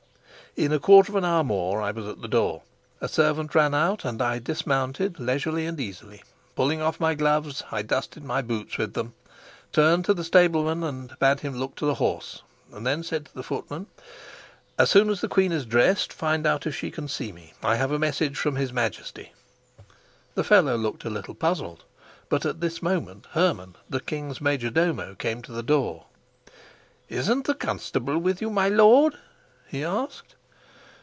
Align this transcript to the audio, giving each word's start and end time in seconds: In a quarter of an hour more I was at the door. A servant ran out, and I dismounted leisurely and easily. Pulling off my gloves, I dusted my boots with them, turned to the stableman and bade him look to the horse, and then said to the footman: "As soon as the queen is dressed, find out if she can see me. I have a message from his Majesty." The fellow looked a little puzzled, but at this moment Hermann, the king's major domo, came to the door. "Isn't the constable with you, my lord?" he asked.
In 0.57 0.73
a 0.73 0.79
quarter 0.79 1.13
of 1.13 1.15
an 1.15 1.23
hour 1.23 1.45
more 1.45 1.81
I 1.81 1.91
was 1.91 2.05
at 2.05 2.21
the 2.21 2.27
door. 2.27 2.63
A 2.99 3.07
servant 3.07 3.55
ran 3.55 3.73
out, 3.73 4.03
and 4.03 4.21
I 4.21 4.37
dismounted 4.37 5.17
leisurely 5.17 5.65
and 5.65 5.79
easily. 5.79 6.23
Pulling 6.57 6.81
off 6.81 6.99
my 6.99 7.15
gloves, 7.15 7.63
I 7.71 7.83
dusted 7.83 8.25
my 8.25 8.41
boots 8.41 8.77
with 8.77 8.93
them, 8.93 9.13
turned 9.71 10.03
to 10.05 10.13
the 10.13 10.25
stableman 10.25 10.83
and 10.83 11.17
bade 11.19 11.39
him 11.39 11.55
look 11.55 11.75
to 11.77 11.85
the 11.85 11.93
horse, 12.03 12.43
and 12.73 12.85
then 12.85 13.01
said 13.01 13.27
to 13.27 13.33
the 13.33 13.43
footman: 13.43 13.87
"As 14.77 14.89
soon 14.91 15.09
as 15.09 15.21
the 15.21 15.29
queen 15.29 15.53
is 15.53 15.65
dressed, 15.65 16.11
find 16.11 16.45
out 16.45 16.67
if 16.67 16.75
she 16.75 16.91
can 16.91 17.07
see 17.07 17.31
me. 17.31 17.53
I 17.63 17.75
have 17.77 17.93
a 17.93 17.97
message 17.97 18.35
from 18.37 18.57
his 18.57 18.73
Majesty." 18.73 19.31
The 20.35 20.43
fellow 20.43 20.75
looked 20.75 21.05
a 21.05 21.09
little 21.09 21.33
puzzled, 21.33 21.85
but 22.27 22.45
at 22.45 22.59
this 22.59 22.81
moment 22.83 23.25
Hermann, 23.31 23.75
the 23.89 24.01
king's 24.01 24.41
major 24.41 24.69
domo, 24.69 25.15
came 25.15 25.41
to 25.43 25.53
the 25.53 25.63
door. 25.63 26.07
"Isn't 27.07 27.45
the 27.47 27.55
constable 27.55 28.17
with 28.17 28.41
you, 28.41 28.49
my 28.49 28.67
lord?" 28.67 29.17
he 29.65 29.81
asked. 29.85 30.35